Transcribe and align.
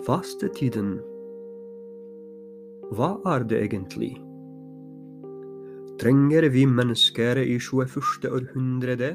Fastetiden, 0.00 0.94
hva 2.96 3.10
er 3.28 3.42
det 3.44 3.58
egentlig? 3.66 4.14
Trenger 6.00 6.46
vi 6.54 6.62
mennesker 6.64 7.36
i 7.42 7.58
21. 7.60 8.24
århundre 8.30 8.94
det? 8.96 9.10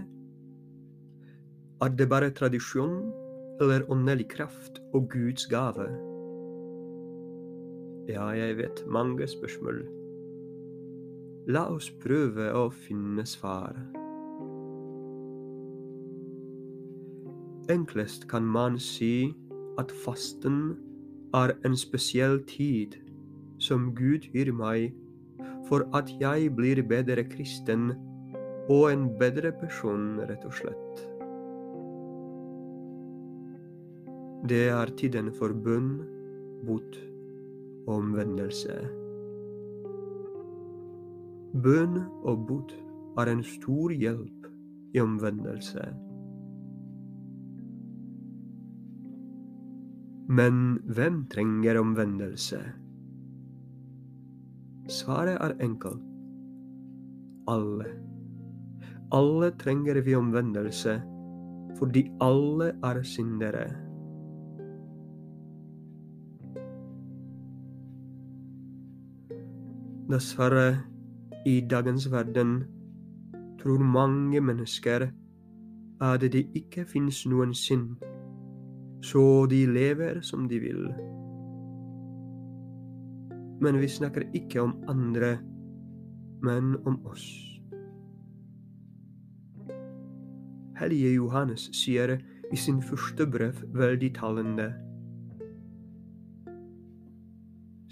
Er 1.82 1.90
det 1.90 2.06
bare 2.12 2.30
tradisjon 2.38 3.00
eller 3.58 3.88
åndelig 3.90 4.28
kraft 4.36 4.78
og 4.94 5.10
Guds 5.10 5.48
gave? 5.50 5.88
Ja, 8.06 8.28
jeg 8.38 8.58
vet 8.60 8.84
mange 8.86 9.26
spørsmål. 9.26 9.82
La 11.50 11.66
oss 11.74 11.90
prøve 12.04 12.52
å 12.54 12.68
finne 12.70 13.26
svar. 13.26 13.74
Enklest 17.74 18.30
kan 18.30 18.46
man 18.46 18.78
si 18.78 19.34
at 19.82 19.92
fasten 20.06 20.76
er 21.36 21.54
en 21.66 21.76
spesiell 21.78 22.40
tid 22.48 22.96
som 23.60 23.92
Gud 23.96 24.28
gir 24.34 24.52
meg 24.56 24.94
for 25.70 25.86
at 25.98 26.12
jeg 26.22 26.52
blir 26.56 26.82
bedre 26.88 27.24
kristen 27.28 27.92
og 28.70 28.92
en 28.92 29.10
bedre 29.20 29.52
person, 29.54 30.22
rett 30.26 30.46
og 30.46 30.54
slett. 30.58 31.04
Det 34.50 34.68
er 34.70 34.94
tiden 34.98 35.32
for 35.34 35.54
bønn, 35.66 36.00
bot 36.66 36.98
og 37.86 37.94
omvendelse. 37.98 38.78
Bønn 41.66 42.02
og 42.26 42.46
bot 42.50 42.74
er 43.22 43.32
en 43.32 43.44
stor 43.48 43.94
hjelp 43.94 44.50
i 44.94 45.02
omvendelse. 45.02 45.86
Men 50.28 50.80
hvem 50.90 51.28
trenger 51.30 51.78
omvendelse? 51.80 52.58
Svaret 54.90 55.38
er 55.42 55.54
enkelt. 55.62 56.02
Alle. 57.48 57.86
Alle 59.14 59.52
trenger 59.52 60.02
vi 60.02 60.16
omvendelse, 60.16 61.02
fordi 61.78 62.12
alle 62.22 62.72
er 62.84 63.04
syndere. 63.04 63.68
Dessverre, 70.10 70.82
i 71.46 71.62
dagens 71.70 72.12
verden 72.12 72.64
tror 73.62 73.78
mange 73.78 74.42
mennesker 74.42 75.08
at 76.02 76.22
det 76.22 76.48
ikke 76.56 76.86
finnes 76.86 77.26
noen 77.30 77.54
synd 77.54 78.15
så 79.06 79.46
de 79.50 79.66
lever 79.70 80.22
som 80.26 80.48
de 80.50 80.60
vil. 80.60 80.86
Men 83.62 83.78
vi 83.82 83.90
snakker 83.90 84.26
ikke 84.34 84.62
om 84.62 84.74
andre, 84.90 85.38
men 86.42 86.76
om 86.86 86.98
oss. 87.06 87.26
Hellige 90.80 91.14
Johannes 91.16 91.70
sier 91.78 92.18
i 92.52 92.58
sin 92.60 92.82
første 92.84 93.28
brev 93.32 93.62
veldig 93.74 94.10
talende 94.18 94.74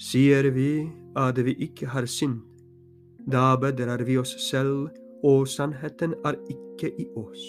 Sier 0.04 0.50
vi 0.52 0.90
at 1.16 1.38
vi 1.46 1.54
ikke 1.64 1.88
har 1.94 2.10
synd, 2.10 2.42
da 3.32 3.54
bedrer 3.62 4.04
vi 4.04 4.18
oss 4.20 4.34
selv, 4.50 4.90
og 5.24 5.48
sannheten 5.48 6.18
er 6.28 6.36
ikke 6.52 6.92
i 7.00 7.06
oss. 7.16 7.46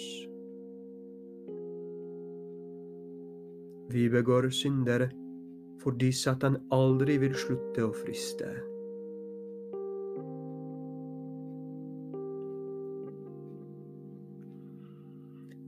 Vi 3.89 4.09
begår 4.09 4.49
synder 4.49 5.09
fordi 5.83 6.11
Satan 6.11 6.55
aldri 6.73 7.19
vil 7.21 7.35
slutte 7.37 7.83
å 7.85 7.91
friste. 7.93 8.47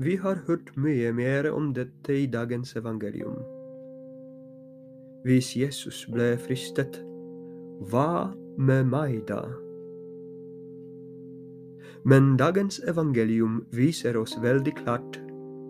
Vi 0.02 0.16
har 0.22 0.42
hørt 0.48 0.74
mye 0.78 1.12
mer 1.14 1.52
om 1.52 1.70
dette 1.74 2.14
i 2.14 2.26
dagens 2.30 2.76
evangelium. 2.78 3.38
Hvis 5.26 5.56
Jesus 5.58 6.04
ble 6.10 6.36
fristet, 6.42 7.00
hva 7.92 8.34
med 8.58 8.90
meg 8.90 9.24
da? 9.30 9.44
Men 12.06 12.36
dagens 12.38 12.78
evangelium 12.88 13.64
viser 13.74 14.18
oss 14.18 14.38
veldig 14.42 14.74
klart 14.82 15.18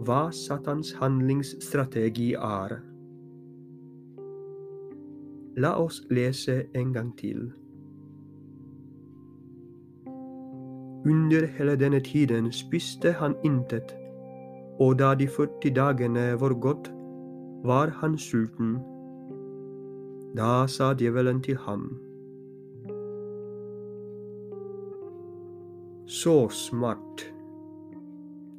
hva 0.06 0.32
Satans 0.32 0.94
handlingsstrategi 1.00 2.34
er. 2.34 2.78
La 5.58 5.78
oss 5.82 6.04
lese 6.10 6.66
en 6.78 6.94
gang 6.94 7.14
til. 7.18 7.48
Under 11.08 11.48
hele 11.58 11.76
denne 11.76 12.00
tiden 12.00 12.52
spiste 12.52 13.12
han 13.12 13.36
intet, 13.44 13.96
og 14.80 15.00
da 15.00 15.14
de 15.16 15.28
40 15.28 15.74
dagene 15.74 16.28
var 16.42 16.54
gått, 16.54 16.92
var 17.64 17.90
han 18.02 18.18
sulten. 18.18 18.78
Da 20.38 20.68
sa 20.68 20.94
djevelen 20.94 21.42
til 21.42 21.58
ham. 21.58 21.88
Så 26.06 26.50
smart. 26.50 27.37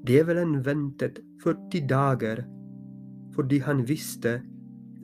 Djevelen 0.07 0.65
ventet 0.65 1.19
40 1.43 1.87
dager 1.89 2.45
fordi 3.35 3.59
han 3.59 3.89
visste 3.89 4.43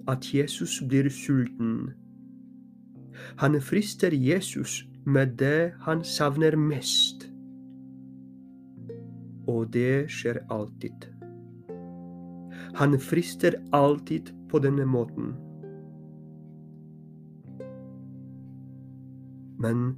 at 0.08 0.34
Jesus 0.34 0.82
blir 0.88 1.08
sulten. 1.10 1.92
Han 3.36 3.60
frister 3.60 4.10
Jesus 4.10 4.84
med 5.06 5.26
det 5.38 5.72
han 5.80 6.04
savner 6.04 6.56
mest. 6.56 7.30
Og 9.46 9.72
det 9.72 10.10
skjer 10.10 10.40
alltid. 10.50 11.06
Han 12.74 12.98
frister 13.00 13.54
alltid 13.72 14.32
på 14.50 14.58
denne 14.58 14.86
måten. 14.86 15.34
Men 19.58 19.94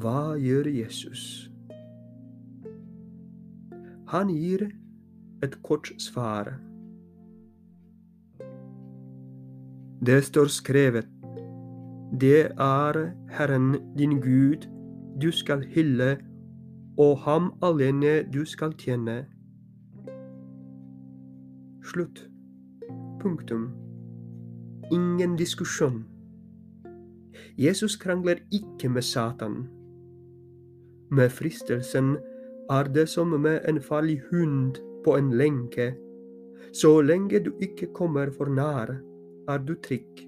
hva 0.00 0.38
gjør 0.40 0.70
Jesus? 0.72 1.50
Han 4.08 4.28
gir 4.28 4.70
et 5.42 5.62
kort 5.62 5.90
svar. 6.00 6.54
Det 10.06 10.24
står 10.24 10.48
skrevet, 10.48 11.08
det 12.20 12.40
er 12.56 13.12
Herren 13.28 13.74
din 13.98 14.20
Gud 14.20 14.64
du 15.22 15.30
skal 15.32 15.62
hylle, 15.74 16.18
og 16.98 17.18
ham 17.18 17.52
alene 17.62 18.22
du 18.32 18.44
skal 18.44 18.72
tjene. 18.78 19.26
Slutt. 21.84 22.28
Punktum. 23.20 23.68
Ingen 24.92 25.36
diskusjon. 25.36 26.04
Jesus 27.58 27.96
krangler 27.96 28.36
ikke 28.52 28.88
med 28.88 29.02
Satan. 29.02 29.68
Med 31.10 31.30
fristelsen 31.30 32.16
er 32.70 32.88
det 32.92 33.08
som 33.08 33.32
med 33.40 33.60
en 33.68 33.80
farlig 33.80 34.20
hund 34.30 34.76
på 35.04 35.16
en 35.16 35.30
lenke. 35.32 35.94
Så 36.72 37.00
lenge 37.00 37.40
du 37.40 37.52
ikke 37.64 37.88
kommer 37.96 38.30
for 38.30 38.50
nær, 38.52 38.92
er 39.48 39.58
du 39.58 39.74
trygg. 39.74 40.24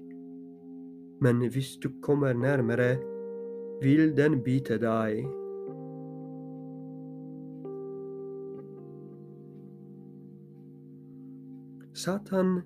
Men 1.21 1.45
hvis 1.53 1.77
du 1.77 1.89
kommer 2.01 2.33
nærmere, 2.33 2.97
vil 3.81 4.17
den 4.17 4.41
bite 4.43 4.79
deg. 4.81 5.21
Satan 11.93 12.61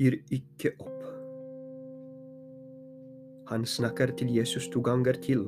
gir 0.00 0.16
ikke 0.32 0.72
opp. 0.80 1.04
Han 3.48 3.64
snakker 3.66 4.16
til 4.16 4.32
Jesus 4.32 4.68
to 4.72 4.80
ganger 4.80 5.16
til, 5.20 5.44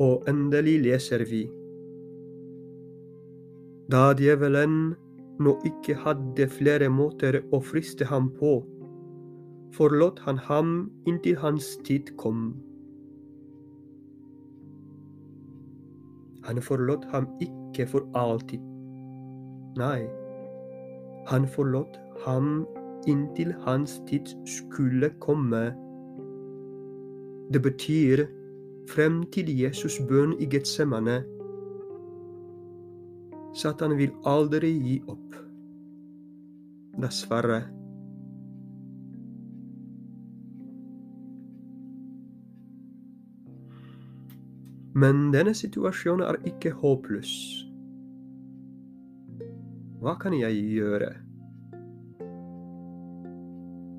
og 0.00 0.24
endelig 0.28 0.78
leser 0.84 1.24
vi 1.28 1.46
da 3.90 4.10
djevelen 4.14 4.94
nå 5.42 5.54
ikke 5.66 5.96
hadde 6.04 6.46
flere 6.52 6.88
måter 6.92 7.40
å 7.50 7.58
friste 7.64 8.06
ham 8.06 8.28
på, 8.38 8.60
forlot 9.74 10.20
han 10.26 10.38
ham 10.46 10.74
inntil 11.10 11.38
hans 11.40 11.72
tid 11.86 12.12
kom. 12.20 12.50
Han 16.46 16.62
forlot 16.62 17.06
ham 17.10 17.26
ikke 17.42 17.88
for 17.90 18.06
alltid. 18.18 18.62
Nei, 19.80 20.06
han 21.30 21.48
forlot 21.56 21.98
ham 22.26 22.62
inntil 23.10 23.52
hans 23.66 23.98
tid 24.06 24.30
skulle 24.46 25.10
komme. 25.24 25.70
Det 27.50 27.62
betyr 27.64 28.26
frem 28.90 29.22
til 29.34 29.50
Jesus 29.50 29.98
bønn 30.06 30.36
i 30.38 30.46
Getsemane 30.50 31.20
Satan 33.54 33.96
vil 33.98 34.12
aldri 34.28 34.70
gi 34.78 34.96
opp. 35.10 35.36
Dessverre. 37.00 37.60
Men 45.00 45.30
denne 45.34 45.54
situasjonen 45.54 46.26
er 46.26 46.38
ikke 46.50 46.74
håpløs. 46.82 47.32
Hva 50.00 50.16
kan 50.20 50.34
jeg 50.36 50.62
gjøre? 50.74 51.10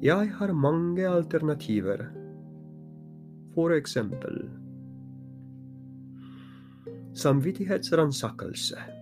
Jeg 0.02 0.34
har 0.40 0.58
mange 0.58 1.06
alternativer. 1.08 2.08
For 3.52 3.76
eksempel 3.76 4.46
samvittighetsransakelse. 7.14 9.01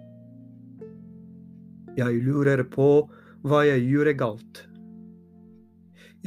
Jeg 1.98 2.22
lurer 2.26 2.64
på 2.70 3.10
hva 3.48 3.64
jeg 3.66 3.86
gjør 3.88 4.12
galt. 4.20 4.66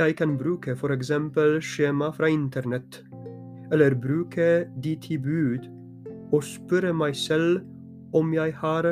Jeg 0.01 0.17
kan 0.17 0.39
bruke 0.41 0.73
eksempel 0.73 1.61
skjema 1.61 2.11
fra 2.17 2.29
internett, 2.33 3.03
eller 3.73 3.95
bruke 3.95 4.67
de 4.81 4.97
ti 4.97 5.19
bud 5.19 5.69
og 6.33 6.43
spørre 6.43 6.93
meg 6.97 7.15
selv 7.17 7.61
om 8.17 8.33
jeg 8.33 8.55
har 8.57 8.89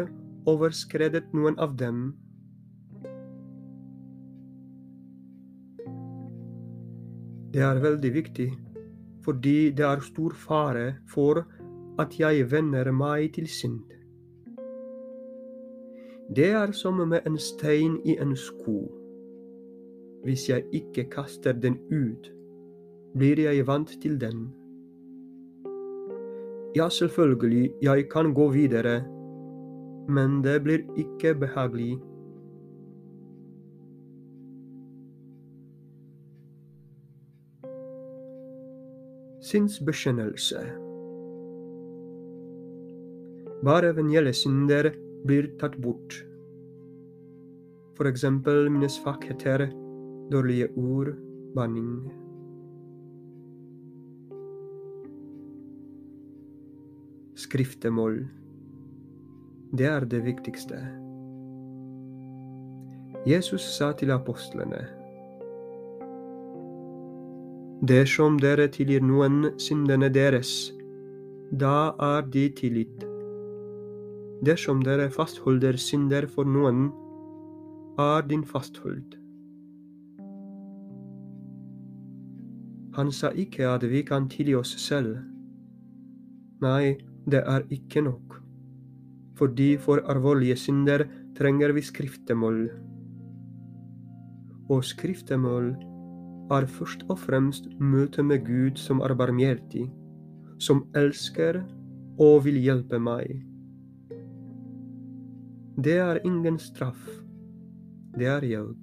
overskredet 0.47 1.33
noen 1.33 1.57
av 1.59 1.77
dem. 1.77 2.13
Det 7.51 7.65
er 7.67 7.81
veldig 7.83 8.13
viktig, 8.15 8.51
fordi 9.25 9.71
det 9.75 9.87
er 9.89 10.05
stor 10.05 10.37
fare 10.37 11.01
for 11.09 11.43
at 11.99 12.15
jeg 12.21 12.45
venner 12.53 12.93
meg 12.93 13.33
til 13.35 13.49
synd. 13.51 14.00
Det 16.37 16.51
er 16.51 16.73
som 16.73 16.95
med 17.09 17.27
en 17.27 17.39
stein 17.39 17.97
i 18.07 18.15
en 18.23 18.37
sko. 18.37 18.93
Hvis 20.25 20.49
jeg 20.49 20.63
ikke 20.73 21.05
kaster 21.11 21.53
den 21.53 21.79
ut, 21.91 22.31
blir 23.19 23.41
jeg 23.41 23.67
vant 23.67 23.91
til 24.03 24.21
den. 24.21 24.53
Ja, 26.77 26.89
selvfølgelig, 26.89 27.73
jeg 27.83 28.09
kan 28.11 28.35
gå 28.35 28.49
videre, 28.49 29.03
men 30.09 30.45
det 30.45 30.63
blir 30.63 30.87
ikke 30.97 31.35
behagelig. 31.35 31.99
Sinnsbekjennelse. 39.43 40.59
Bare 43.65 43.97
venielle 43.97 44.33
synder 44.33 44.93
blir 45.27 45.51
tatt 45.61 45.77
bort. 45.81 46.25
For 47.97 48.09
eksempel 48.09 48.71
mine 48.73 48.89
svakheter, 48.89 49.69
dårlige 50.33 50.71
ord, 50.77 51.15
banning. 51.55 52.11
Skriftemål. 57.35 58.23
Det 59.73 59.87
er 59.87 60.05
det 60.05 60.25
viktigste. 60.25 60.81
Jesus 63.27 63.63
sa 63.77 63.93
til 63.93 64.11
apostlene 64.11 64.81
Dersom 67.81 68.37
dere 68.41 68.67
tilgir 68.69 69.05
noen 69.05 69.55
syndene 69.61 70.11
deres, 70.13 70.51
da 71.53 71.93
er 71.97 72.27
de 72.33 72.49
tilgitt. 72.53 73.10
Dersom 74.41 74.81
dere 74.81 75.11
fastholder 75.13 75.77
synder 75.77 76.25
for 76.27 76.49
noen, 76.49 76.87
er 78.01 78.23
din 78.25 78.45
fasthold. 78.45 79.17
Han 82.97 83.13
sa 83.13 83.31
ikke 83.37 83.69
at 83.69 83.85
vi 83.91 84.01
kan 84.03 84.31
tilgi 84.33 84.55
oss 84.57 84.73
selv. 84.81 85.19
Nei, 86.65 86.97
det 87.29 87.43
er 87.45 87.67
ikke 87.71 88.01
nok. 88.07 88.39
Fordi 89.37 89.77
for 89.77 90.01
alvorlige 90.09 90.57
synder 90.57 91.05
trenger 91.37 91.73
vi 91.77 91.85
skriftemål. 91.85 92.65
Og 94.71 94.85
skriftemål 94.85 95.71
er 96.51 96.67
først 96.67 97.05
og 97.09 97.19
fremst 97.19 97.69
møtet 97.79 98.25
med 98.25 98.45
Gud 98.49 98.81
som 98.81 99.05
er 99.05 99.15
barmhjertig, 99.15 99.87
som 100.59 100.87
elsker 100.97 101.63
og 102.19 102.45
vil 102.45 102.59
hjelpe 102.61 102.99
meg. 102.99 103.50
Det 105.85 105.97
er 105.97 106.19
ingen 106.25 106.59
straff. 106.59 107.09
Det 108.19 108.27
er 108.27 108.45
hjelp. 108.45 108.77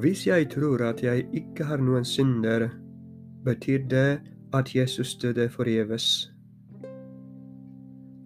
Hvis 0.00 0.26
jeg 0.26 0.50
tror 0.50 0.84
at 0.84 1.02
jeg 1.02 1.26
ikke 1.32 1.64
har 1.64 1.76
noen 1.76 2.04
synder, 2.04 2.68
betyr 3.44 3.88
det 3.90 4.20
at 4.54 4.74
Jesus 4.74 5.16
døde 5.16 5.48
forgjeves. 5.48 6.30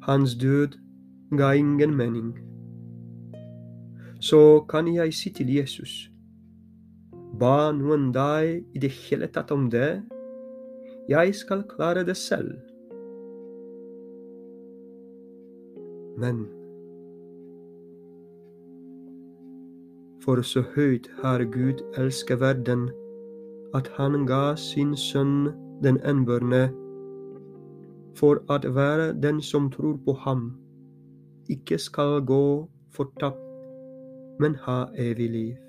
Hans 0.03 0.35
død 0.35 0.77
ga 1.39 1.53
ingen 1.53 1.97
mening. 1.97 2.39
Så 4.21 4.61
kan 4.69 4.95
jeg 4.95 5.15
si 5.15 5.33
til 5.33 5.55
Jesus 5.55 6.18
Ba 7.39 7.71
noen 7.71 8.09
deg 8.15 8.65
i 8.75 8.81
det 8.83 8.91
hele 9.05 9.29
tatt 9.31 9.53
om 9.55 9.69
det? 9.71 10.01
Jeg 11.09 11.35
skal 11.39 11.63
klare 11.71 12.05
det 12.05 12.17
selv. 12.19 12.57
Men 16.19 16.47
For 20.29 20.43
så 20.45 20.61
høyt 20.75 21.07
har 21.23 21.41
Gud 21.55 21.79
elsket 21.97 22.41
verden, 22.41 22.89
at 23.75 23.87
han 23.97 24.27
ga 24.29 24.57
sin 24.61 24.91
sønn 24.97 25.47
den 25.83 25.97
enbørne, 26.05 26.67
for 28.19 28.43
at 28.53 28.67
hver 28.67 29.13
den 29.23 29.41
som 29.41 29.71
tror 29.73 29.97
på 30.05 30.13
ham, 30.27 30.51
ikke 31.49 31.79
skal 31.79 32.21
gå 32.29 32.69
fortapt, 32.93 33.41
men 34.41 34.59
ha 34.67 34.85
evig 34.99 35.31
liv. 35.31 35.68